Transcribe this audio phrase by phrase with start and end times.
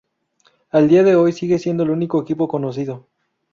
[0.71, 3.05] A día de hoy sigue siendo el único equipo conocido.